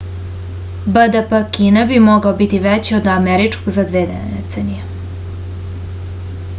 [0.93, 4.87] bdp kine bi mogao biti veći od američkog za dve decenije